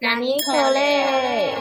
[0.00, 1.52] 纳尼可雷，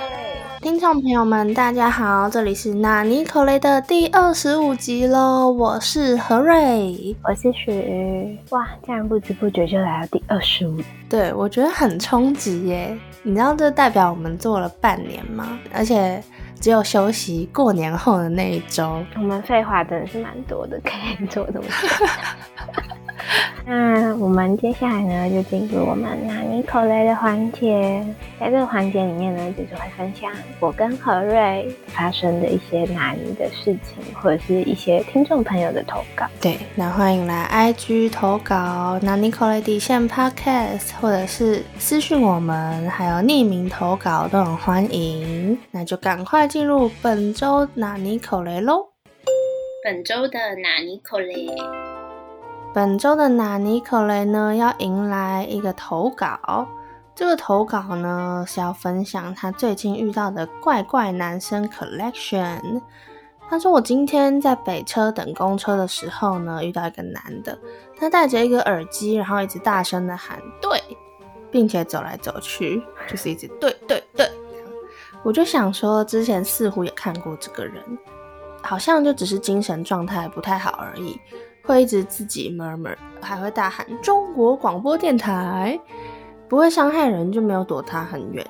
[0.61, 8.37] 听众朋友们，大家好，这里是纳尼可雷的第二十五集喽，我是何瑞，我是许。
[8.51, 10.79] 哇，这样不知不觉就来到第二十五，
[11.09, 12.95] 对我觉得很冲击耶。
[13.23, 15.57] 你知道这代表我们做了半年吗？
[15.73, 16.23] 而且
[16.61, 22.05] 只有休息过年后的那一周，我们废话真的是蛮多的，可以做这么久。
[23.65, 28.05] 那我们接下来呢，就进入我们拿尼口雷的环节。
[28.39, 36.25] 在这个环节里面呢，就是会分享我跟何瑞发生的一些拿尼的事情，或者是一些听众朋友的投稿。
[36.39, 45.57] 对，那欢迎来 IG 投稿拿尼口雷底线 Podcast，或者是私讯我们，还有匿名投稿都很欢迎。
[45.71, 48.85] 那就赶快进入本周拿尼口雷喽。
[49.83, 51.47] 本周的拿尼口雷。
[52.77, 56.67] 本周的纳尼可雷呢，要迎来一个投稿。
[57.15, 62.79] 这个投稿呢是要分享他最近遇到的怪怪男生 collection。
[63.49, 67.57] 他说：“我今天在北车等公车的时候呢，遇到一个男的，
[67.97, 70.79] 他戴着一个耳机，然后一直大声的喊‘对’，
[71.49, 74.29] 并且走来走去，就是一直‘对对对’。
[75.23, 77.83] 我就想说，之前似乎也看过这个人，
[78.61, 81.19] 好像就只是精神状态不太好而已。”
[81.67, 85.79] 会一直自己 murmur，还会大喊中国广播电台，
[86.47, 88.45] 不会伤害人就没有躲他很远。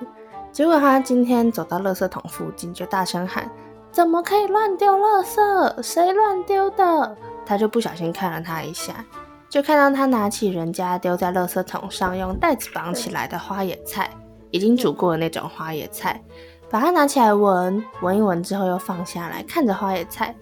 [0.51, 3.49] 结果他今天走到垃圾桶附近，就大声喊：
[3.91, 5.81] 怎么可以乱丢垃圾？
[5.81, 7.17] 谁乱丢的？
[7.45, 9.03] 他就不小心看了他一下，
[9.49, 14.09] 就看到他拿起人家丢在垃圾桶上用袋子绑起来的花野菜，
[14.51, 16.21] 已经煮过的那种花野菜，
[16.69, 20.35] 把它拿起来闻闻一闻之后又放下来，看着花野菜。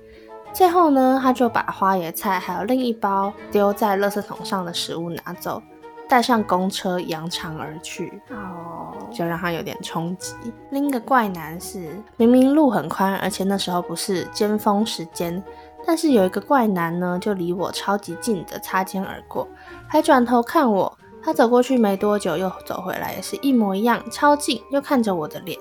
[0.56, 5.62] 最后呢，他就把花椰菜还有另一包丢在垃圾桶上的食物拿走，
[6.08, 8.22] 带上公车扬长而去。
[8.30, 10.34] 哦，就让他有点冲击。
[10.72, 15.44] 另一个怪男是，明明路很宽，而且那时候不是尖峰时间，
[15.86, 19.46] 但是有一个怪男呢，就离我超级近的擦肩而过，
[19.90, 20.98] 还转头看我。
[21.22, 25.60] 他走过去没多久又走回来，也是一模一样，超近，又看着我的脸。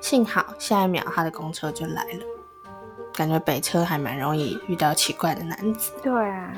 [0.00, 2.37] 幸好下一秒他的公车就来了。
[3.18, 5.92] 感觉北车还蛮容易遇到奇怪的男子。
[6.04, 6.54] 对啊，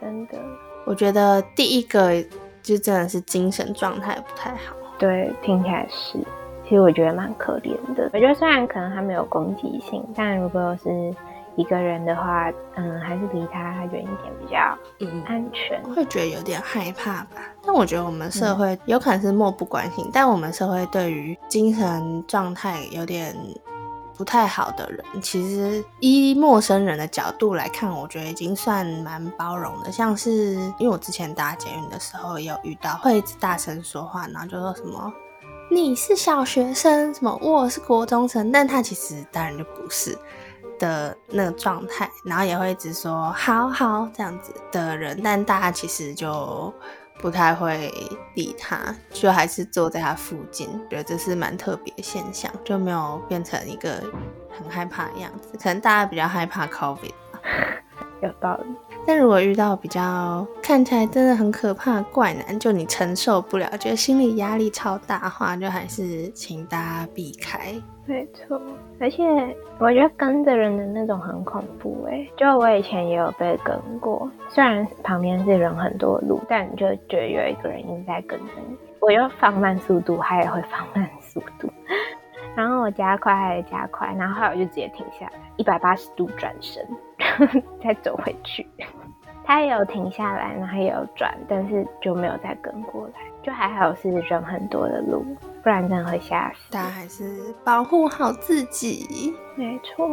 [0.00, 0.38] 真的。
[0.86, 2.24] 我觉得第一个
[2.62, 4.74] 就真的是精神状态不太好。
[4.98, 6.18] 对，听起来是。
[6.64, 8.08] 其实我觉得蛮可怜的。
[8.14, 10.88] 我觉得虽然可能他没有攻击性，但如果是
[11.54, 15.82] 一个人的话，嗯，还是离他远一点比较嗯安全。
[15.94, 17.42] 会觉得有点害怕吧？
[17.62, 23.36] 但我觉得我们社会有可能是漠不关心，但我们社会对于精神状态有点。
[24.16, 29.90] 不太好的人，其实依陌生人的角度来看，我觉得已经算蛮包容的。
[29.90, 35.12] 像是因为我之前搭捷运的时候，有遇到会一直大声说话，然后就说什么
[35.70, 40.18] 你是小学生，什么我是国中生，但他其实当然就不是
[40.78, 46.72] 的那个状态，然后也会一直说好好这样子的人，但大家其实就。
[47.20, 47.92] 不太会
[48.34, 54.02] 理他，就还是坐在他附近，觉得这是蛮特别现象，就没有变成一个
[54.50, 55.50] 很害怕的样子。
[55.58, 57.40] 可能大家比较害怕 COVID 吧，
[58.22, 58.89] 有道理。
[59.06, 67.74] 但如果遇到比较看起来真的很可怕的怪男，就你承受不了，觉得心理压力超大的话，就还是请大家避开。
[68.06, 68.60] 没错，
[68.98, 69.22] 而且
[69.78, 78.76] 我觉得跟着人的那种很恐怖哎，就我以前也有被跟过，虽然旁边是人很多路，但你就觉得有一个人一直在跟着你。
[79.00, 81.72] 我又放慢速度，他也会放慢速度，
[82.56, 86.84] 然后我加快，他也加快，然后后来我就直接停下来，一百八十度转身，
[87.82, 88.66] 再走回去。
[89.42, 95.24] 他也有停下来，然后也有转，但是就没有再跟过来，就还好是人很多的路，
[95.62, 96.70] 不然真的会吓死。
[96.70, 99.34] 大家还是保护好自己。
[99.56, 100.06] 没错。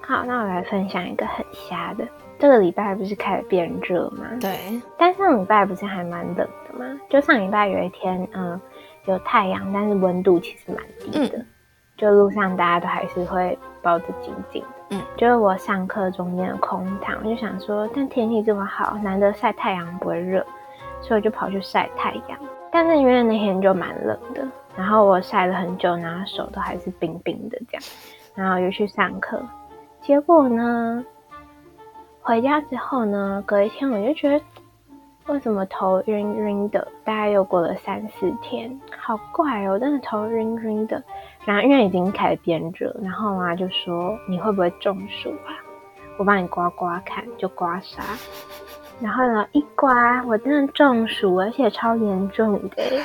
[0.00, 2.06] 好，那我来分享一个很瞎的。
[2.38, 4.26] 这个礼拜不是开始变热吗？
[4.40, 4.56] 对。
[4.96, 7.00] 但上礼拜不是还蛮冷的吗？
[7.10, 8.60] 就上礼拜有一天，嗯，
[9.06, 11.44] 有太阳，但是温度其实蛮低的，
[11.96, 14.62] 就路上大家都还是会包得紧紧。
[14.90, 20.44] 嗯，就是我上课中间的空堂，我就想说，但天气这么好，难得晒太阳不会热，
[21.00, 22.38] 所以我就跑去晒太阳。
[22.70, 24.46] 但是因为那天就蛮冷的，
[24.76, 27.82] 然后我晒了很久，然后手都还是冰冰的这样，
[28.34, 29.42] 然后又去上课。
[30.00, 31.04] 结果呢，
[32.22, 34.44] 回家之后呢，隔一天我就觉得，
[35.26, 36.86] 为什么头晕晕的？
[37.04, 41.02] 大概又过了三四天，好怪哦，真的头晕晕的。
[41.48, 45.56] 然后因为已经开始变热，然后我妈就说你会不会中暑啊？
[46.18, 48.02] 我帮你刮刮看，就刮痧。
[49.00, 53.00] 然后呢，一刮我真的中暑，而且超严重的。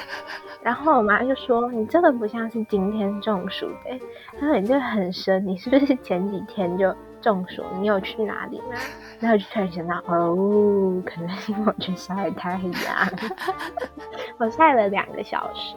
[0.61, 3.97] 然后我妈就说：“你这个不像是今天中暑的，
[4.37, 6.93] 她说你这很深，你是不是前几天就
[7.23, 7.63] 中暑？
[7.79, 8.75] 你有去哪里吗？”
[9.19, 13.09] 然后就突然想到，哦，可能是我去晒太阳，
[14.37, 15.75] 我晒了两个小时，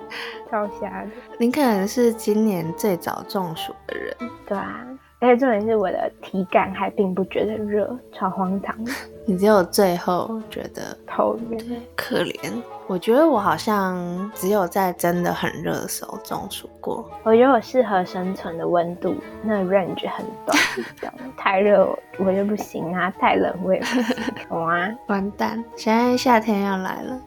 [0.50, 1.08] 超瞎的。
[1.38, 4.14] 你可能是今年最早中暑的人，
[4.46, 4.84] 对啊。
[5.18, 8.76] 而且重点是我的体感还并不觉得热，超荒唐。
[9.24, 12.52] 你只有最后觉得头晕，可怜。
[12.88, 17.04] 我觉得我好像只有在真的很热的时候中暑过。
[17.24, 21.84] 我觉得我适合生存的温度那 range 很短，太热
[22.18, 24.04] 我就不行啊，太冷我也不行。
[24.56, 25.64] 哇，完蛋！
[25.74, 27.20] 现在夏天要来了，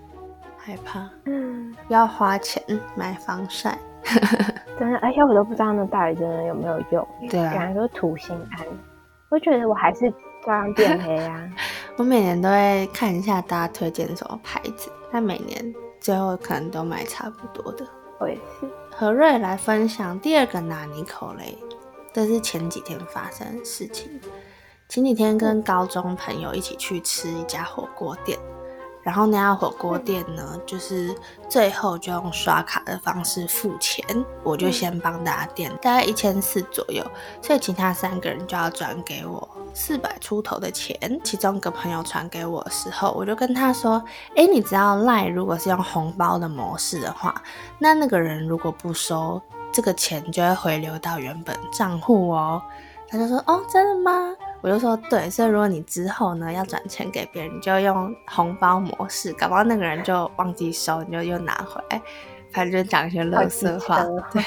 [0.58, 1.10] 害怕。
[1.26, 2.64] 嗯，要花钱
[2.96, 3.78] 买防晒。
[4.80, 7.06] 真的，而且我都不知道那到底真的有没有用。
[7.30, 8.66] 对啊，感觉都土心安。
[9.30, 10.10] 我觉得我还是
[10.46, 11.50] 照样变黑啊。
[11.98, 17.86] 我每年都会看一下大家推荐什么牌子，但每年最后可能都买差不多的。
[18.20, 18.70] 我也是。
[18.92, 21.58] 何瑞来分享第二个拿尼口雷，
[22.14, 24.20] 这是前几天发生的事情。
[24.88, 28.38] 前几天跟高中朋友一起去吃一家火锅店。
[29.02, 31.16] 然后那家火锅店呢，就是
[31.48, 34.04] 最后就用刷卡的方式付钱，
[34.44, 37.04] 我就先帮大家垫，大概一千四左右，
[37.42, 40.98] 所以其他三个人就要转给我四百出头的钱。
[41.24, 44.04] 其中一个朋友传给我的时候，我就跟他说
[44.36, 47.42] ：“哎，你知道赖如果是用红包的模式的话，
[47.78, 52.62] 那那个人如果不收这个钱，就会回流到原本账户哦。”
[53.12, 62.02] 他就说：“哦，真的吗？”我就说对，所以如果你之后呢要转钱给别人，你就用红包模式，搞不好那个人就忘记收，你就又拿回来，
[62.52, 64.04] 反正就讲一些乐色话。
[64.32, 64.44] 对，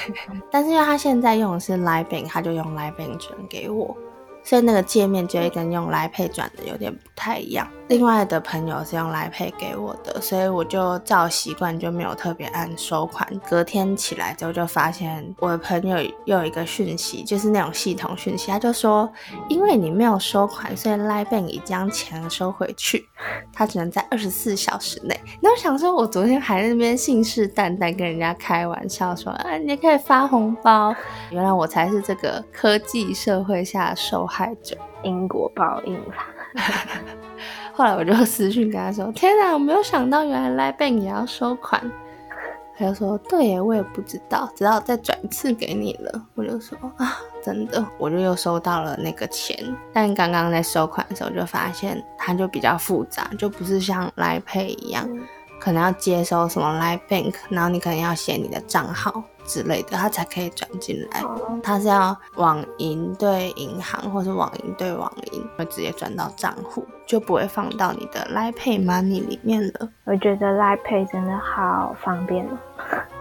[0.51, 3.97] 但是因为他现在用的是 Line Bank，他就用 Line Bank 转给我。
[4.43, 7.67] 所以那个界面就会跟用来配转的有点不太一样。
[7.87, 13.27] 另外的朋友是用来配给我的，所以我就照习惯就没有特别按收款。
[13.49, 19.11] 隔天起来之后就发现我的朋友又有一个讯息，就是那种系统讯息，他就说
[19.47, 23.07] 因为你没有收款，所以 Line Bank 已将钱收回去，
[23.53, 25.17] 他只能在二十四小时内。
[25.41, 30.95] 那我想说，我昨天还在那边信誓旦旦跟人家开玩笑说，啊，你可以发红包，
[31.31, 34.25] 原来我才是这个科技社会下受。
[34.25, 36.27] 害者因果报应吧。
[37.73, 41.81] 后来我就私讯跟他说：“天哪，我没有想到原来 Bank 也要收款。”
[42.77, 49.57] 他就说：“对耶，我也不知道，直到再转一次给你了。”我就说：“啊，真的。”我就又收到了那个钱，
[49.93, 55.07] 但刚刚在收款的时候就发现它就比较复杂，就不是像来 Pay 一样，
[55.59, 59.23] 可能要接收什么 Line Bank，然后你可能要写你的账号。
[59.45, 61.23] 之类的，他才可以转进来。
[61.61, 69.89] 他是要网银对银行，或是网银对网银，会直接转到账户，就不会放到你的 Line Pay Money 里面了。
[70.05, 72.57] 我觉得 Line Pay 真的好方便哦。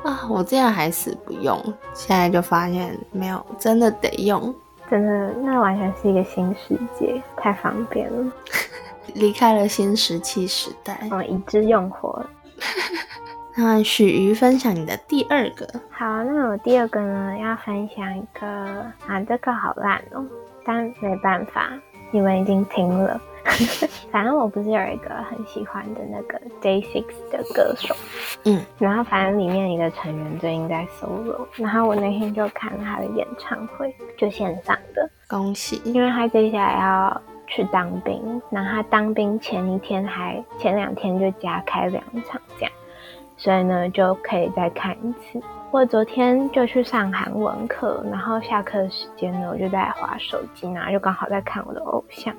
[0.04, 1.62] 啊，我这样还是不用，
[1.94, 4.54] 现在就发现没有，真的得用。
[4.90, 8.32] 真的，那完全是一个新世界，太方便了。
[9.14, 12.24] 离开了新石器时代，哦，已知用火。
[13.54, 18.46] 那许瑜分享你的第二个，好，那我第二个呢要分享一个
[19.06, 20.25] 啊，这个好烂哦，
[20.64, 21.69] 但没办法，
[22.10, 23.20] 你们已经听了。
[24.10, 27.94] 反正我不是有一个很喜欢的那个 Day Six 的歌手，
[28.44, 42.72] 嗯，然后反正里面一个成员最近在 solo，然后我那天就看他的演唱会，就线上的，恭喜，因为他接下来要去当兵，然后他当兵前一天还前两天就加开两场这样。
[43.43, 45.43] 所以呢，就可以再看一次。
[45.72, 52.32] 我昨天就去上韩文课，然后下课的时间呢，我就在划手机，然后就刚好在看我的偶像。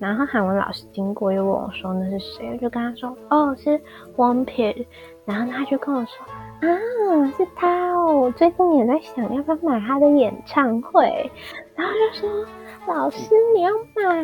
[0.00, 3.80] 然后韩文老师经过，又问我说那是谁，我就跟他说哦是
[4.16, 4.84] One Piece。
[5.24, 11.30] 然后他就跟我说啊是他哦，我最近也在想要不要买他的演唱会。
[11.76, 12.46] 然后就说
[12.88, 14.16] 老师你要买，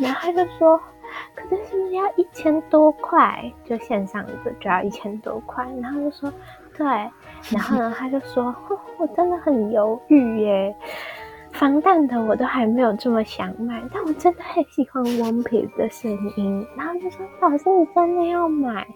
[0.00, 0.78] 然后他就说。
[1.48, 3.52] 可是不是要一千多块？
[3.64, 6.32] 就线上的就要一千多块，然后就说
[6.76, 6.86] 对，
[7.50, 8.54] 然后呢他就说
[8.98, 10.76] 我真的很犹豫耶，
[11.52, 18.86] 防弹的我都还没有这么想买，但我真的很喜欢 One Piece 的声音，然后就说老师你真的要买，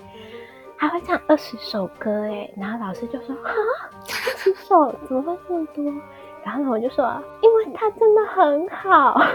[0.76, 5.84] 还会唱二十首歌哎，然后老师就说啊二十首怎么会这么多？
[6.44, 9.20] 然后呢我就说因为它真的很好。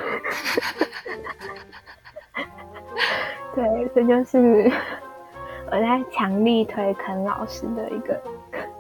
[3.55, 4.71] 对，这就是
[5.67, 8.19] 我在强力推坑老师的一个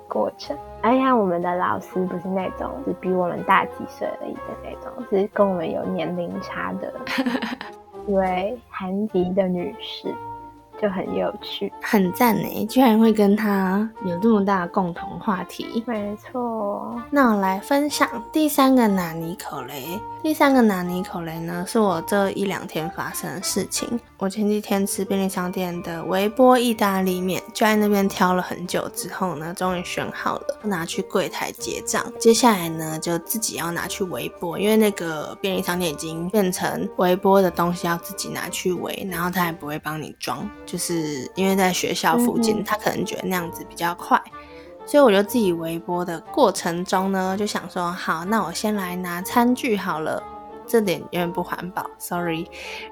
[0.07, 0.57] 过程。
[0.81, 6.93] 而且我们的老师不是那种只比我们大几岁而已的那种，是跟我们有年龄差的
[8.07, 10.13] 一位韩籍的女士。
[10.81, 12.65] 就很有趣，很赞呢！
[12.67, 15.83] 居然会跟他有这么大的共同话题。
[15.87, 19.99] 没错，那我来分享第三个纳尼口雷。
[20.23, 23.99] 第三个纳尼口雷呢，是我这一两天发生的事情。
[24.17, 32.03] 我前几天吃便利商店的微波意大利面，就在那边挑了很久之后呢，终于选好了，拿去柜台结账。
[32.19, 40.47] 接下来呢，就自己要拿去微波，因为那个便利商店已经变成微波的东西要自己拿去微，然后他也不会帮你装。
[40.67, 44.21] 就是因为在学校附近，他可能觉得那样子比较快，
[44.85, 50.21] 所以我就自己微波的过程中呢，就想说好，那我先来拿餐具好了，
[50.67, 52.45] 这点有点不环保，sorry。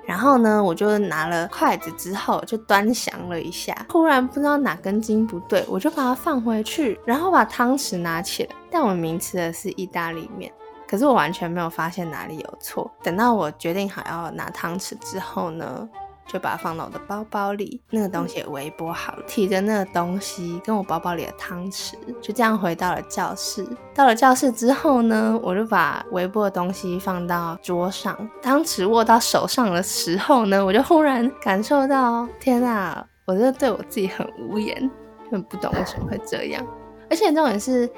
[0.06, 8.56] 然后呢，我就拿了筷子之后，就端详了一下，忽然不知道哪根筋不对，我就把它放回去，然后把汤匙拿起来。
[8.72, 10.52] 但我明吃的是意大利面，
[10.88, 12.90] 可是我完全没有发现哪里有错。
[13.04, 15.88] 等到我决定好要拿汤匙之后呢？
[16.28, 23.66] 就把它放到我的包包里，那个东西也微波好了，提着那个东西跟我包包里的汤匙，就这样回到了教室。
[23.94, 34.90] 到了教室之后呢，我就把微波的东西放到桌上，汤匙握到手上的时候呢，我就忽然感受到， 天啊，我真的对我自己很无言，
[35.32, 36.66] 很不懂为什么会这样。
[37.10, 37.90] 而且重点是，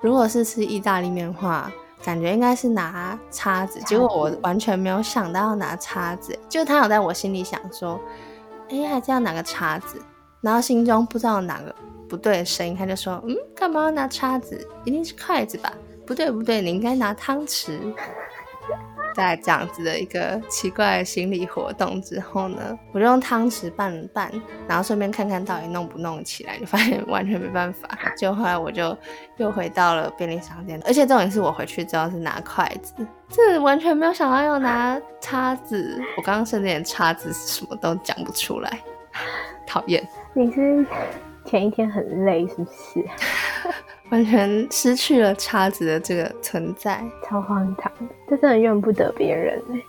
[0.00, 1.70] 如果是吃意大利面的话。
[2.04, 7.98] 感觉应该是拿叉子，结果我完全没有想到要拿叉子，就他有在我心里想说，
[8.68, 9.98] 哎，还是要拿个叉子，
[10.42, 11.74] 然后心中不知道哪个
[12.06, 14.68] 不对的声音，他就说，嗯，干嘛要拿叉子？
[14.84, 15.72] 一定是筷子吧？
[16.06, 17.78] 不对不对，你应该拿汤匙。
[19.14, 24.30] 在这样子的一个奇怪的心理活动之后呢，我就用汤匙拌了拌，
[24.68, 27.88] 然后顺便看看到底弄不弄起来，就发现完全没办法。
[28.18, 28.96] 就后来我就
[29.36, 32.94] 又回到了便利商店，而且重点是我回去之后是拿筷子，
[33.28, 36.02] 这完全没有想到要拿叉子。
[36.16, 38.80] 我刚刚甚至连叉子是什么都讲不出来，
[39.66, 40.06] 讨厌。
[40.32, 40.84] 你是
[41.44, 43.04] 前一天很累是不是？
[44.10, 47.90] 完全失去了叉子的这个存在，超荒唐！
[48.28, 49.82] 这真的怨不得别人哎，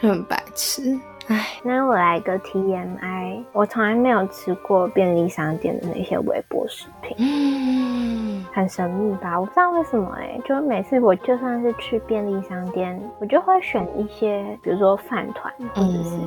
[0.00, 0.98] 就 很白痴。
[1.28, 9.38] 哎，那我来个 TMI，我从来没有吃过便利商店的那些微波食品，嗯，很神秘吧？
[9.38, 16.18] 我不知道为什么哎，就每次我就算是去便利商店，我就会选一些，比如说饭团，或者是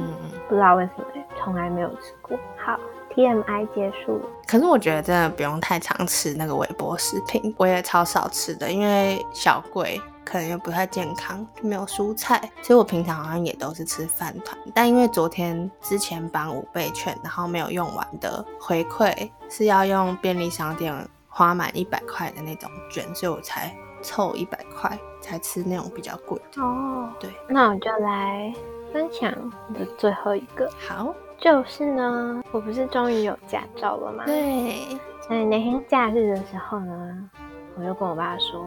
[0.48, 2.38] 不知道为什么欸，从来没有吃过。
[2.56, 2.80] 好。
[3.16, 14.58] TMI 结束，可是我觉得真的不用太常吃那个微波食品，我也超少吃的，因为小贵，可能又不太健康，没有蔬菜，所以我平常好像也都是吃饭团。
[14.74, 20.94] 但因为昨天之前绑五倍券，然后没有用完的回馈是要用便利商店
[21.28, 26.64] 花满一百块的那种券，所以我才凑一百块才吃那种比较贵的。
[26.64, 28.52] 哦，对，那我就来
[28.92, 29.32] 分享
[29.74, 30.68] 的最后一个。
[30.80, 31.14] 好。
[31.44, 34.24] 就是呢，我不是终于有驾照了吗？
[34.26, 34.98] 对。
[35.28, 37.30] 所以那天假日的时候呢，
[37.76, 38.66] 我就跟我爸说：“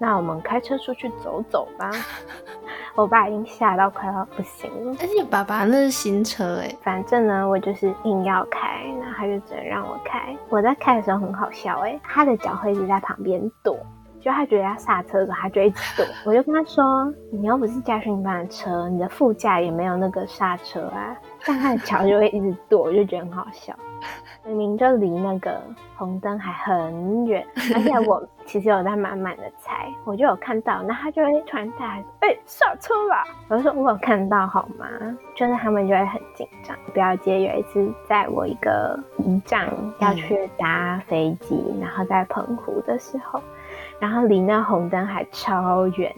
[0.00, 1.90] 那我们开车出去走走吧。
[2.96, 4.96] ”我爸已经吓到快要不行了。
[4.98, 10.34] 而且爸爸那是新车哎，反正呢，我就是硬要开，那他就只能让我开。
[10.48, 13.78] 我在开的时候很好笑哎，他的脚会一直在旁边躲。
[14.26, 16.04] 就他觉得要刹车的时候，他就一直躲。
[16.24, 21.16] 我就跟他说：“你又不是驾训班的车，你的副驾也没有那个刹车啊。
[21.46, 23.72] ”但他的脚就会一直躲，我就觉得很好笑。
[24.44, 25.60] 明明就离那个
[25.96, 34.86] 红灯还很远，而且我其实有在慢慢的猜，我就有看到，那他就会突然大喊：“哎，刹车吧！”我就说：“我有看到，好吗？”
[35.36, 36.76] 就是他们就会很紧张。
[36.92, 39.68] 表姐有一次在我一个仪仗
[40.00, 43.40] 要去搭飞机，然后在澎湖的时候。
[43.98, 46.12] 然后离那红灯还超远，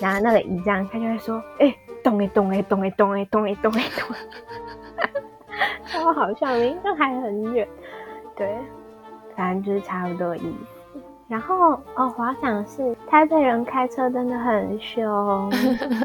[0.00, 4.16] 然后那个仪仗他就会说：“哎，动哎动哎动哎动哎动哎动哎动。”
[5.86, 7.66] 超好笑，明明还很远。
[8.36, 8.56] 对，
[9.36, 11.00] 反正就是差不多意思。
[11.28, 15.04] 然后哦，我要是台北人开车真的很凶，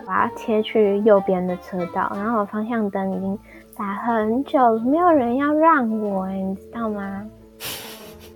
[0.07, 3.37] 我要切去右边的车道，然后我方向灯已经
[3.77, 7.23] 打很久了，没有人要让我，你知道吗？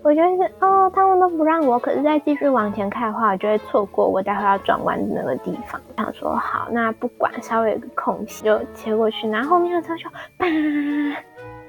[0.05, 5.81] 我觉得是哦，他们都不让我，可是再继续往前开的话，我就会错过我待会要转弯的那个地方。
[5.97, 10.07] 想说好，那不管稍微有个空隙就切过去，然后后面的车就
[10.37, 10.45] 叭，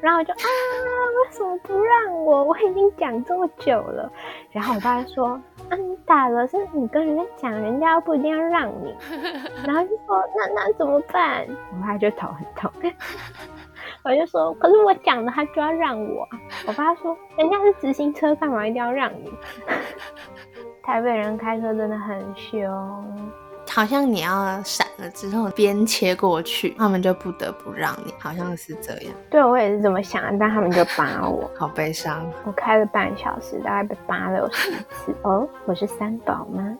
[0.02, 2.44] 然后我就啊，为什么不让我？
[2.44, 4.12] 我已经讲这么久了。
[4.50, 5.28] 然后我爸就说
[5.70, 8.94] 啊，你打了是你跟人家讲，人家不一定要让你。
[9.66, 11.46] 然后就说那那怎么办？
[11.72, 12.70] 我爸就头很痛。
[14.06, 16.28] 我就说，可是我讲了他就要让我。
[16.68, 19.32] 我爸说，人家是直行车，干嘛一定要让你？
[20.84, 23.32] 台北人开车真的很凶。
[23.76, 29.12] 好像你要闪了之后边切过去，他们就不得不让你，好像是这样。
[29.28, 32.26] 对，我也是这么想的，但他们就扒我， 好悲伤。
[32.46, 35.14] 我开了半小时，大概被扒了有十次。
[35.20, 36.74] 哦，我是三宝吗？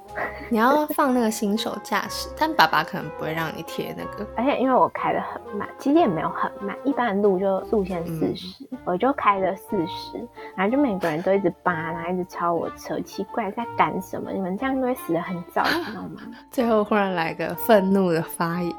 [0.49, 4.27] 你要放那个新手驾驶，但爸爸可能不会让你贴那个。
[4.35, 10.17] 而且因为我开的很慢，其实也没有很慢，一般的路就速限四十，我就开了四十，
[10.55, 14.31] 然后就每个人都一直扒，然后一直超我车，奇怪在赶什么？
[14.33, 16.23] 你们这样都会死的很早，知道吗？
[16.51, 18.73] 最后忽然来个愤怒的发言，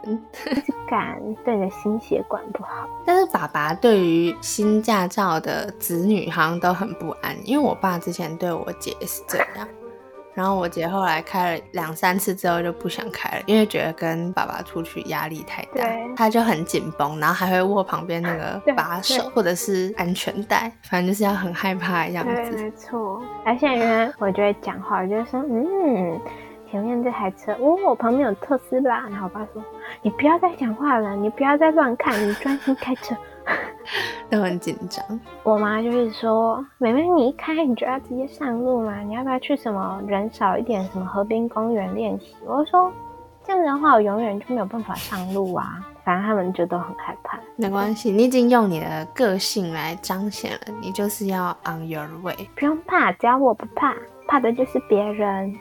[0.45, 2.87] 一直赶，对你的心血管不好。
[3.05, 9.67] 但是爸爸对于新驾照的子女好像都很不安，因为我爸之前对我姐也是这样。
[10.33, 15.83] 然后我姐后来开了两三次之后就不想开了，因为觉得跟爸爸出去压力太大，
[16.15, 22.51] 他就很紧绷，然后还会握旁边那个 把手或者是安全带，反正就是要很害怕的样子。
[22.51, 23.19] 没错。
[23.43, 26.21] 而且因为我就会讲话，我就说嗯。
[26.69, 29.01] 前面这台车，哦，我旁边有特斯拉。
[29.09, 29.63] 然后我爸说
[30.01, 33.15] ：“你不要再讲话了，你不要再乱看，你专心开车。
[34.29, 35.19] ”都很紧张。
[35.43, 38.99] 我妈就是说：“妹妹，你一开你就要直接上路嘛？
[38.99, 42.91] 你要不要去什么人少一点，什么河滨公园练习？”我说
[43.45, 47.37] ：“这样子的话，我永远就没有办法上路啊。”反正他们就都很害怕。
[47.57, 53.93] 没关系，你已经用你的个性来彰显了，你就是要 on your way，不用怕，只要我不怕。
[54.27, 55.55] 怕的就是别人，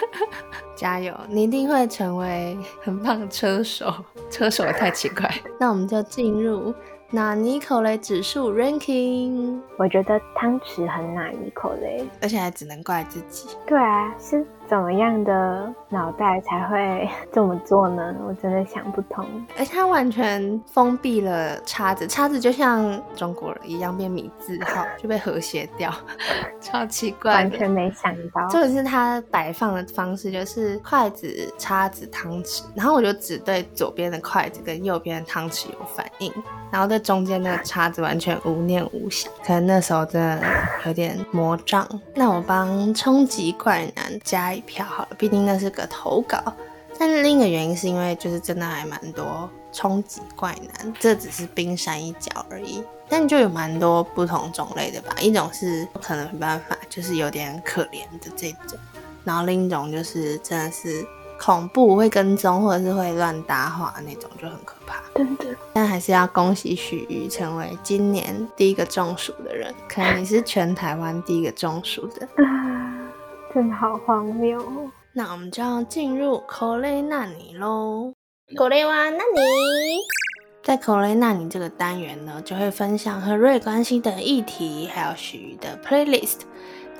[0.74, 3.92] 加油，你一定会成为很棒的车手。
[4.30, 5.30] 车手也太奇怪。
[5.60, 6.74] 那我们就进入
[7.10, 9.60] 纳尼口雷指数 ranking。
[9.76, 13.48] 我觉得汤匙很纳尼口雷，而且还只能怪自己。
[13.66, 14.46] 对啊，是。
[14.70, 18.14] 怎么样的脑袋才会 这么做呢？
[18.24, 19.26] 我真的想不通。
[19.58, 25.92] 而且它完全封闭了叉子，叉子就像中国人一样变米字号，就被和谐掉，
[26.62, 27.32] 超奇怪。
[27.32, 28.46] 完全没想到。
[28.48, 36.32] 这个是它摆放的方式，就是筷子、叉子、汤匙，然后我就只对左边的筷子跟右边的汤匙有反应，
[36.70, 39.32] 然后对中间那个叉子完全无念无想。
[39.44, 40.40] 可能那时候真的
[40.86, 41.84] 有点魔障。
[42.14, 44.70] 那我帮冲击怪男加一。
[44.70, 46.38] 票好了，毕竟那是个投稿。
[46.98, 52.84] 但是另一个原因是因为就是真的还蛮多冲击怪男，这只是冰山一角而已。
[53.08, 58.78] 但就有蛮多不同种类的吧，一种是可能没办法，就是有点可怜的这种。
[59.24, 61.04] 然后另一种就是真的是
[61.38, 65.02] 恐怖，会跟踪或者是会乱搭话那种，就很可怕。
[65.16, 65.46] 真的。
[65.72, 72.28] 但还是要恭喜许瑜成为今年第一个中暑的人，可能你是全台湾第一个中暑的。
[73.52, 74.62] 真的好荒谬！
[75.12, 78.12] 那我们就要进入口雷纳尼喽。
[78.56, 79.98] 口雷哇纳尼，
[80.62, 86.42] 在口雷纳尼这个单元呢，就会分享和瑞关系的议题，还有许的 playlist。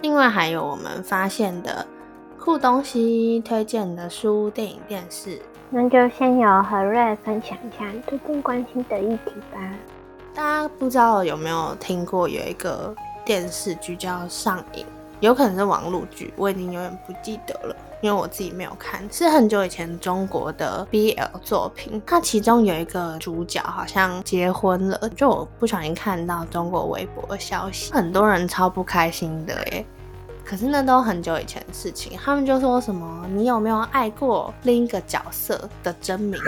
[0.02, 1.86] 另外还有我们发现的
[2.36, 5.40] 酷东西、推荐的书、电影、电视。
[5.70, 9.72] 那就先由何瑞分享一下最近关心的议题吧。
[10.34, 12.92] 大家不知道有没有听过有一个
[13.24, 14.84] 电视剧叫《上瘾》。
[15.20, 22.00] 有可能是网络剧，我已经有点不记得了，因为我自己没有看，是很久以前中国的 BL 作品。
[22.06, 29.84] 它其中有一个主角好像结婚了，就我不小心看到中国微博的消息，很多人超不开心的耶。
[30.42, 36.40] 可是那都很久以前的事情，他们就说什么你有没有爱过另一个角色的真名？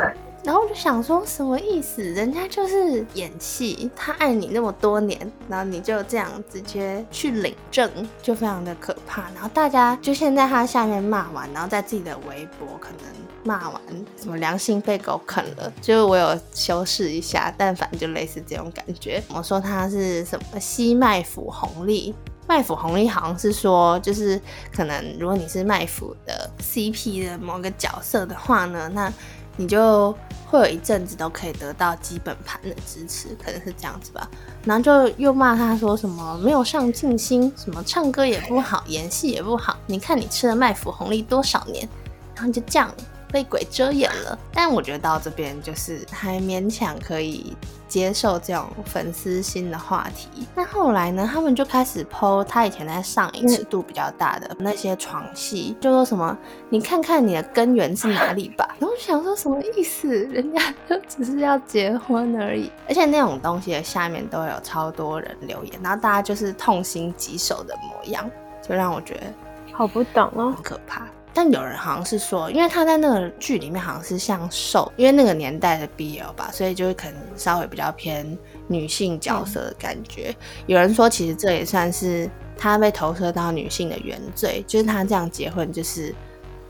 [0.44, 2.02] 然后我就想说，什么意思？
[2.02, 7.88] 人家就是演戏，他爱你那么多年，然后你就这样直接去领证，
[8.20, 9.22] 就非常的可怕。
[9.34, 13.06] 然后大家就先在他下面骂完，然后在自己的微博可能
[13.44, 13.80] 骂完，
[14.20, 19.22] 什么良心被狗啃了，就我有修饰一下，但反正就类似这种感觉。
[19.28, 22.12] 我说他是什么西麦府红利，
[22.48, 24.40] 麦府红利好像是说，就是
[24.74, 29.12] 可能如果你是麦府的 CP 的某个角色的话呢，那
[29.56, 34.28] 你就会有一阵子都可以得到基本盘的支持，可能是这样子吧。
[34.64, 39.76] 然后就又骂他说什么没有上进心，什么唱歌也不好，演戏也不好。
[39.86, 41.88] 你看你吃了麦麸红利多少年，
[42.34, 42.92] 然后你就这样
[43.32, 44.38] 被鬼遮眼了。
[44.52, 47.56] 但我觉得到这边就是还勉强可以。
[47.88, 51.28] 接受这种粉丝心的话题，那后来呢？
[51.30, 56.34] 他们就开始剖他以前在上一尺度比较大的那些床戏，就说什么
[56.70, 58.66] 你看看你的根源是哪里吧。
[58.80, 60.08] 然后想说什么意思？
[60.08, 68.26] 人家就只是要结婚而已，而且那种东西的下面都有超多人留言，然后大家就是痛心疾首的模样，
[68.66, 69.24] 就让我觉得
[69.70, 71.06] 好不懂哦，很可怕。
[71.34, 80.34] 但有人好像是说，因为他在那个剧里面好像是像受，因为那个年代的 BL 吧，所以就会可能稍微比较偏女性角色的感觉。
[80.66, 86.14] 有人说，其实这也算是他被投射到女性的原罪，就是他这样结婚就是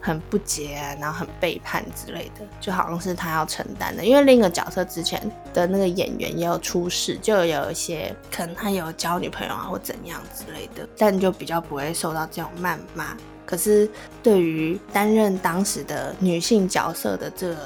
[0.00, 4.04] 很不洁，然后很背叛之类的，就好像是他要承担的。
[4.04, 5.20] 因为另一个角色之前
[5.52, 13.16] 的那个演员也有出事，就有一些可能他有交女朋友啊或怎样之类的，但就比较不会受到这种谩骂。
[13.52, 13.86] 可是
[14.22, 17.56] 对于担任当时的女性角色的这个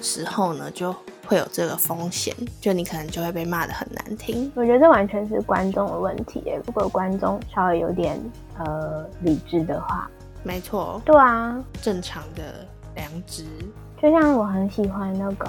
[0.00, 0.92] 时候呢，就
[1.28, 4.50] 会有这个风险，就你可能就会被骂的很难听。
[4.56, 8.20] 我觉得这完全是观众的问题，如果观众稍微有点
[8.58, 10.10] 呃理智的话，
[10.42, 13.44] 没错，对啊，正常的良知。
[14.02, 15.46] 就像我很喜欢那个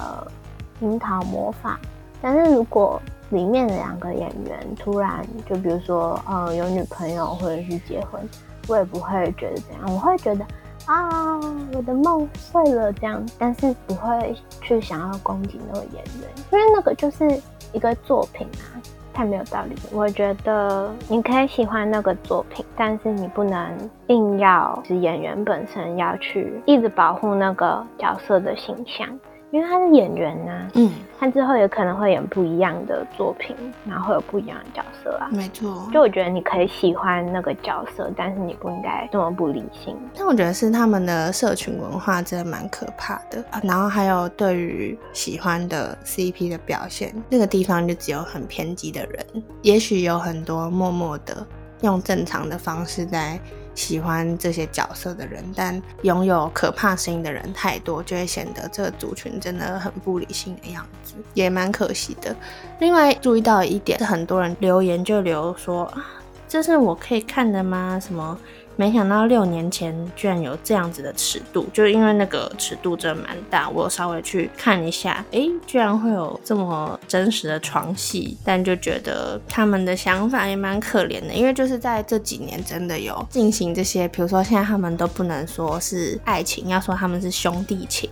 [0.84, 1.80] 《樱桃魔法》，
[2.22, 8.22] 但是如果里面的两个演员突然就比如说呃有女朋友或者是结婚，
[8.70, 10.46] 我也不会觉得怎样，我会觉得。
[10.86, 11.38] 啊，
[11.74, 17.40] 我的梦碎了，这样，但是不会去想要攻击那个演员，因为那个就是
[17.72, 18.80] 一个作品啊，
[19.12, 19.76] 太没有道理。
[19.92, 29.06] 我觉得你可以喜欢那个作品，但是你不能硬要是演员本身要去一直保护那个角色的形象。
[29.52, 35.28] 因为他是演员呐，嗯，他之后也可能会演不一样的作品，然后会有不一样的角色啊。
[35.32, 39.96] 没错，就我觉得你可以喜欢那个角色，但是你不应该这么不理性。
[40.14, 43.60] 但我觉得是他们的社群文化真的蛮可怕的啊。
[43.64, 49.26] 然后还有对于喜欢的 CP 的表现，那个地方就只有很偏激的人，
[49.62, 51.44] 也许有很多默默的
[51.80, 53.36] 用正常的方式在。
[53.74, 62.34] 喜欢这些角色的人，但拥有可怕声音的人太多，就会显得这个族群真的很不理性的样子，也蛮可惜的。
[62.78, 66.04] 另外注意到一点，是很多人留言就留说啊，
[66.48, 67.98] 这是我可以看的吗？
[68.00, 68.38] 什么？
[68.76, 88.08] 没想到六年前居然有这样子的尺度，就因为那个尺度真的蛮大，我稍微去看一下，哎，居然会有这么真实的床戏，但就觉得他们的想法也蛮可怜的，因为就是在这几年真的有进行这些，比如说现在他们都不能说是爱情，要说他们是兄弟情。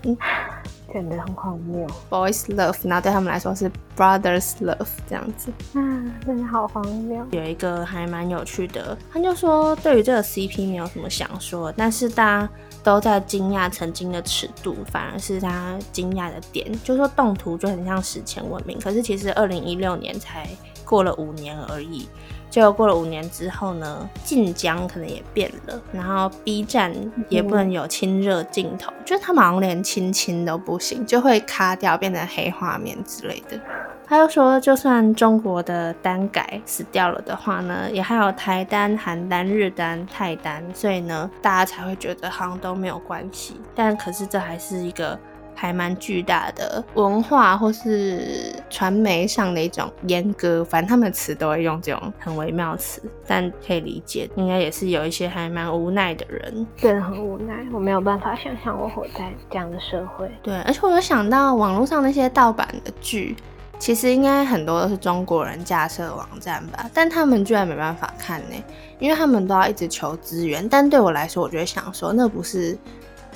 [0.92, 5.80] 真的很荒谬，boys love，然后对他们来说是 brothers love 这样子，啊，
[6.24, 7.26] 真的好荒谬。
[7.30, 12.50] 有一个还蛮有趣的，他就说对于这个 CP 没有什么想说，但是大家
[12.82, 20.48] 都在惊讶曾经的尺度，反而是他惊讶的点，就说动图就很像史前文明，可是其实二零一六年才
[20.84, 22.08] 过了五年而已。
[22.50, 26.92] 就过了五年之后呢，晋江可能也变了，然后 B 站
[27.28, 33.60] 也不能有亲热镜头，就是他们好像连亲亲都不行，就会卡掉，变成黑画面之类的。
[34.06, 43.60] 他又说，就算中国的单改死掉了的话呢，也还有台单、韩单、日单、泰单，所以呢，大家才会觉得好像都没有关系。
[43.74, 45.18] 但可是这还是一个。
[45.60, 57.66] 还蛮巨大的文化或是传媒上的一种阉割，反正他们词都会用这种很微妙词，但可以理解，应该也是有一些还蛮无奈的人，真的很无奈。
[57.72, 60.30] 我没有办法想象我活在这样的社会。
[60.44, 63.34] 对，而且我有想到网络上那些盗版的剧，
[63.80, 68.54] 其实应该很多都是中国人架设网站吧，但他们居然没办法看呢，
[69.00, 70.68] 因为他们都要一直求资源。
[70.68, 72.78] 但对我来说，我就会想说，那不是。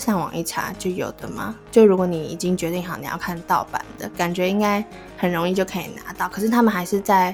[0.02, 1.54] 上网一查就有的吗？
[1.70, 4.84] 就如果你已经决定好你要看盗版的，感觉应该
[5.16, 6.28] 很容易就可以拿到。
[6.28, 7.32] 可是他们还是在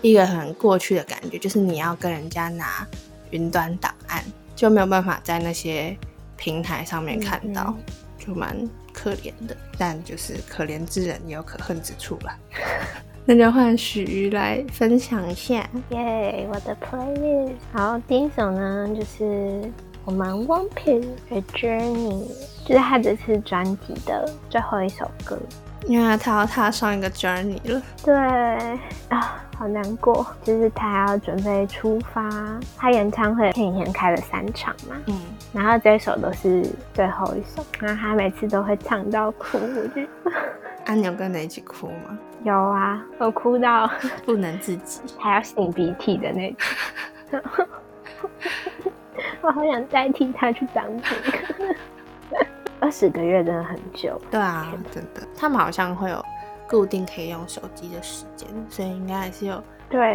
[0.00, 2.86] 一个很过去的感觉，就是你要跟人家拿
[3.32, 4.24] 云端档案，
[4.54, 5.94] 就没有办法在那些
[6.38, 7.74] 平台上面看到，
[8.16, 8.56] 就蛮
[8.94, 9.54] 可怜的。
[9.76, 12.32] 但就是可怜之人也有可恨之处了。
[13.28, 15.68] 那就换许瑜来分享一下。
[15.90, 17.56] 耶，我的 playlist。
[17.74, 19.70] 好，第一首呢就是。
[20.06, 22.28] 我们 One Piece 的 Journey
[22.64, 25.36] 就是他这次专辑的最后一首歌，
[25.84, 27.82] 因为他要踏上一个 Journey 了。
[28.04, 28.14] 对
[29.08, 32.30] 啊，好难过，就是他要准备出发。
[32.76, 35.20] 他演唱会前几天开了三场嘛，嗯，
[35.52, 36.64] 然后这首都是
[36.94, 40.32] 最后一首，然后他每次都会唱到哭，我觉得。
[40.84, 42.16] 安牛跟你一起哭吗？
[42.44, 43.90] 有啊，我哭到
[44.24, 46.48] 不能自己，还要擤鼻涕的那
[47.28, 47.42] 种。
[49.42, 51.02] 我好想代替他去当兵，
[52.80, 54.20] 二十个月真的很久。
[54.30, 56.24] 对啊，真的，他们好像会有
[56.68, 59.62] 固定可以用手机的时间，所以应该还是有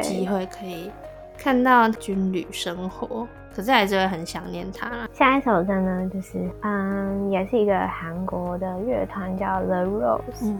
[0.01, 0.91] 机会可以
[1.37, 3.27] 看到军旅生活。
[3.53, 4.89] 可是还是会很想念他。
[5.11, 10.55] 下一首歌呢，就是嗯，也是一个韩国的乐团叫 The Rose，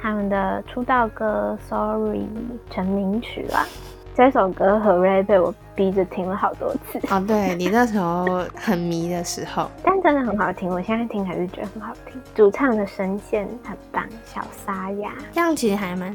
[0.00, 2.20] 他们的出道歌《Sorry》
[2.72, 3.66] 成名曲啦。
[4.16, 6.98] 这首歌和 Ray 被我逼着听了好多次。
[7.10, 12.18] 哦，对你那时候很迷的时候， 但真的很好听，我现在听还是觉得很好听。
[12.34, 16.14] 主唱的声线很棒，小沙哑，这样其实还蛮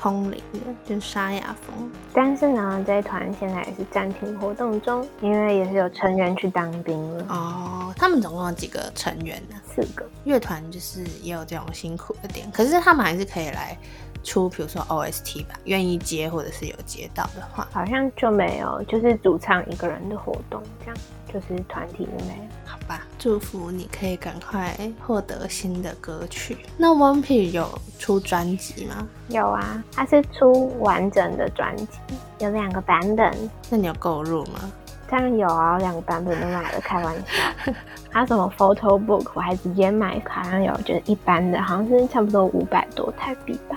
[0.00, 1.90] 空灵的，就沙哑风。
[2.14, 7.26] 但是呢，这一团现在也是暂停活动中，因为也是有成员去当兵了。
[7.30, 9.56] 哦，他们总共有几个成员呢？
[9.74, 10.08] 四个。
[10.22, 13.76] 乐团就是也有这种辛苦的点，可是他们还是可以来。
[14.22, 20.96] 出比如说 OST 吧，愿意接或者是有接到的话，好像就没有，就是主唱一个人的活动这样，
[21.32, 22.50] 就是团体的没有。
[22.64, 26.58] 好吧，祝福你可以赶快获得新的歌曲。
[26.76, 27.66] 那 One Piece 有
[27.98, 29.08] 出专辑吗？
[29.28, 31.98] 有啊，它是出完整的专辑，
[32.38, 33.32] 有两个版本。
[33.68, 34.70] 那你有购入吗？
[35.10, 37.72] 当然有啊，两个版本都买了，开玩笑。
[38.12, 43.76] 还有什么 photo book，我还直接买，好像有就是一般的，好像是差不多五百多台币吧。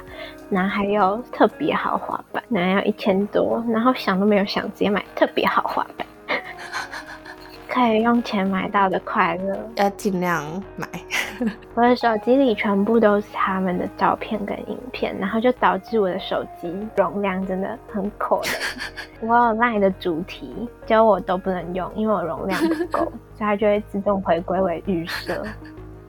[0.50, 6.06] 然后还有特别豪华版，然后要一千多，然后想都没有想，直接买特别豪华版。
[7.74, 10.44] 可以用钱买到的快乐，要尽量
[10.76, 10.88] 买。
[11.74, 18.56] 我的手机里全部都是他们的照片跟影片，然后就导致我的手机容量真的很可怜。
[19.22, 23.00] 我有 Line 的主题，结果我都不能用，因为我容量不够，
[23.34, 25.42] 所以它就会自动回归为预设。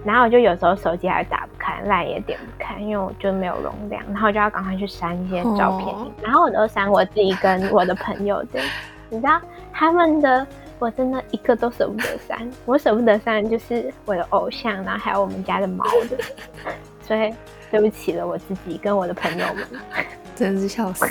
[0.05, 5.89] 然后我就有时候手机还打不开，Line 也点不开，因为我就没有容量，然后我就要赶快去删一些照片。
[6.23, 8.61] 然后我都删我自己跟我的朋友的，
[9.09, 9.41] 你知道
[9.73, 10.47] 他们的。
[10.79, 16.19] 我真的一个都舍不得删， 我舍不得删就是我的偶像，然后还有我们家的猫的，
[17.07, 17.33] 所以
[17.71, 19.67] 对不起了我自己跟我的朋友们，
[20.35, 21.07] 真是笑死。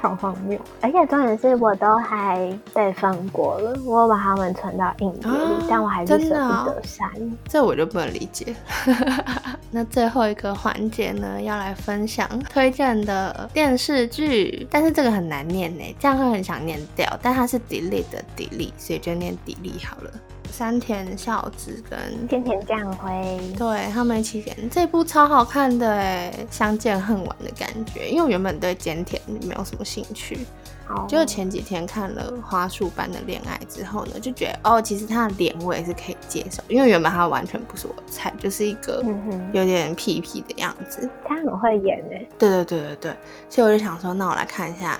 [0.00, 7.10] 超荒谬，而且重点是我都还备份过了，我把它们存到硬碟里，但我还是舍不得删，
[7.48, 8.54] 这我就不能理解。
[9.70, 20.10] 那最后一个环节呢，要来分享推荐的电视剧，但是这个很难念呢，这样会很想念掉，但它是 delete 的 delete，所以就念 delete 好了。
[20.58, 28.08] 山田孝子跟天田将辉，对他们一起演这部超好看的哎，相见恨晚的感觉。
[28.08, 30.40] 因为我原本对菅田没有什么兴趣，
[31.06, 39.00] 就前几天看了花束般的恋爱之后呢，就觉得哦，其实他的脸我也是可以接受，因为原本他完全不是我的菜，就是一个
[39.52, 41.08] 有点屁屁的样子。
[41.24, 43.16] 他很会演哎，对对对对对，
[43.48, 44.98] 所以我就想说，那我来看一下。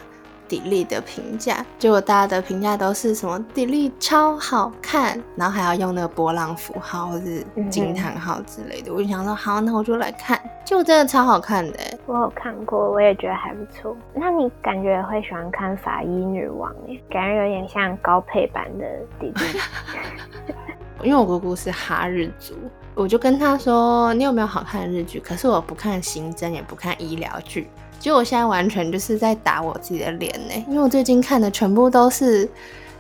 [0.48, 8.92] 迪丽的评价，结果大家的评价都是什么迪丽超好看，然后还要用那个波浪符号或是惊叹号之类的。
[8.92, 11.78] 我就想说，好，那我就来看，就真的超好看的。
[12.06, 13.96] 我有看过，我也觉得还不错。
[14.14, 16.98] 那你感觉会喜欢看法医女王耶？
[17.10, 18.86] 感觉有点像高配版的
[19.20, 20.54] 迪丽。
[21.04, 22.54] 因为我姑姑是哈日族，
[22.96, 25.20] 我就跟她说，你有没有好看的日剧？
[25.20, 27.68] 可是我不看刑侦，也不看医疗剧。
[27.98, 32.48] 结果我现在完全就是在打我自己的脸呢，因为我最近看的全部都是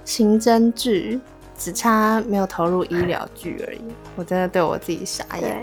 [0.04, 1.20] 刑侦剧，
[1.56, 3.80] 只差没有投入医疗剧而已。
[4.16, 5.62] 我真的对我自己傻眼。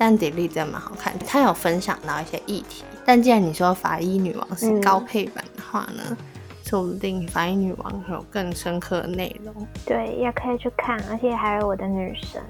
[0.00, 2.84] 但迪丽真的蛮好看，她有分享到一些议题。
[3.04, 6.16] 但既然你说法医女王是高配版的话呢，
[6.64, 9.52] 说不定法医女王有更深刻的内容。
[9.84, 12.40] 对，也可以去看，而且还有我的女神。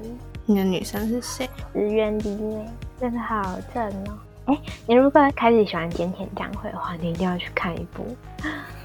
[0.44, 1.48] 你的女神是谁？
[1.72, 2.66] 石原里美，
[3.00, 4.18] 真的好正哦。
[4.48, 8.16] 哎，你如果开始喜欢菅田将晖的话，你一定要去看一部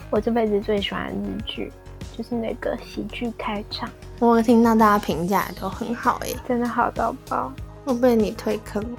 [0.10, 1.72] 我这辈子最喜欢的日剧，
[2.18, 3.90] 就是那个喜剧开场。
[4.20, 7.52] 我听到大家评价都很好，哎，真的好到爆。
[7.86, 8.98] 我被你推坑了，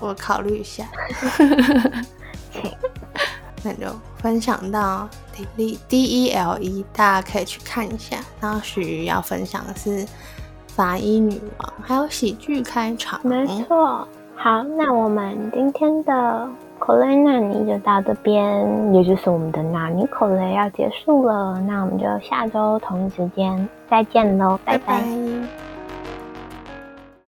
[0.00, 0.86] 我考虑一下。
[3.62, 3.86] 那就
[4.18, 5.08] 分享到
[5.56, 8.18] D D E L E，大家可以去看一下。
[8.40, 10.06] 然后许瑜要分享的是
[10.68, 13.20] 法医女王，还有喜剧开场。
[13.24, 14.06] 没错。
[14.38, 21.60] 好，那我们今天的口雷纳尼就到这边，也就是我们的纳尼口雷要结束了。
[21.66, 25.02] 那我们就下周同一时间再见喽，拜拜。